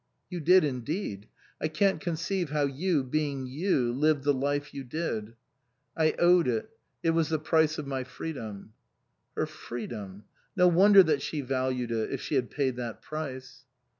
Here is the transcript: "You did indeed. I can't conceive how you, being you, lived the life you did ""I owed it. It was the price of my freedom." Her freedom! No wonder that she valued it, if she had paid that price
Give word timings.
"You 0.31 0.39
did 0.39 0.63
indeed. 0.63 1.27
I 1.61 1.67
can't 1.67 2.01
conceive 2.01 2.49
how 2.49 2.63
you, 2.65 3.03
being 3.03 3.45
you, 3.45 3.93
lived 3.93 4.23
the 4.23 4.33
life 4.33 4.73
you 4.73 4.83
did 4.83 5.35
""I 5.95 6.15
owed 6.17 6.47
it. 6.47 6.71
It 7.03 7.11
was 7.11 7.29
the 7.29 7.37
price 7.37 7.77
of 7.77 7.85
my 7.85 8.03
freedom." 8.03 8.73
Her 9.35 9.45
freedom! 9.45 10.23
No 10.55 10.67
wonder 10.67 11.03
that 11.03 11.21
she 11.21 11.41
valued 11.41 11.91
it, 11.91 12.11
if 12.11 12.19
she 12.19 12.33
had 12.33 12.49
paid 12.49 12.77
that 12.77 13.03
price 13.03 13.63